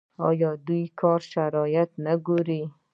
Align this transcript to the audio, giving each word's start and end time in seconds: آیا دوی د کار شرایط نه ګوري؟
آیا 0.29 0.51
دوی 0.67 0.83
د 0.89 0.95
کار 1.01 1.19
شرایط 1.31 1.89
نه 2.05 2.13
ګوري؟ 2.25 2.61